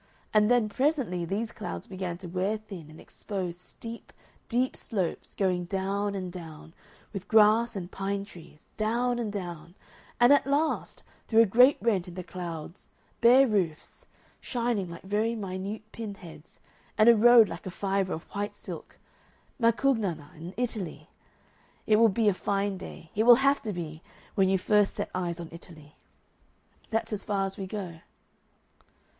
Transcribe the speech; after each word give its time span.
And 0.33 0.49
then 0.49 0.67
presently 0.67 1.25
these 1.25 1.51
clouds 1.51 1.85
began 1.85 2.17
to 2.17 2.27
wear 2.27 2.57
thin 2.57 2.89
and 2.89 2.99
expose 2.99 3.55
steep, 3.55 4.11
deep 4.49 4.75
slopes, 4.75 5.35
going 5.35 5.65
down 5.65 6.15
and 6.15 6.31
down, 6.31 6.73
with 7.13 7.27
grass 7.27 7.75
and 7.75 7.91
pine 7.91 8.25
trees, 8.25 8.71
down 8.77 9.19
and 9.19 9.31
down, 9.31 9.75
and 10.19 10.33
at 10.33 10.47
last, 10.47 11.03
through 11.27 11.43
a 11.43 11.45
great 11.45 11.77
rent 11.79 12.07
in 12.07 12.15
the 12.15 12.23
clouds, 12.23 12.89
bare 13.21 13.47
roofs, 13.47 14.07
shining 14.39 14.89
like 14.89 15.03
very 15.03 15.35
minute 15.35 15.83
pin 15.91 16.15
heads, 16.15 16.59
and 16.97 17.07
a 17.07 17.15
road 17.15 17.47
like 17.47 17.67
a 17.67 17.69
fibre 17.69 18.13
of 18.13 18.23
white 18.33 18.55
silk 18.55 18.97
Macugnana, 19.59 20.33
in 20.35 20.51
Italy. 20.57 21.11
That 21.85 21.99
will 21.99 22.09
be 22.09 22.27
a 22.27 22.33
fine 22.33 22.79
day 22.79 23.11
it 23.13 23.21
will 23.21 23.35
have 23.35 23.61
to 23.61 23.71
be, 23.71 24.01
when 24.33 24.47
first 24.57 24.97
you 24.97 25.03
set 25.05 25.11
eyes 25.13 25.39
on 25.39 25.49
Italy.... 25.51 25.95
That's 26.89 27.13
as 27.13 27.23
far 27.23 27.45
as 27.45 27.55
we 27.55 27.67
go." 27.67 27.99